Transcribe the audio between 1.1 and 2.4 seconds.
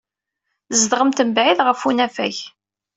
mebɛid ɣef unafag.